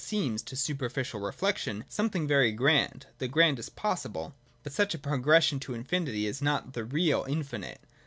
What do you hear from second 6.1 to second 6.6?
is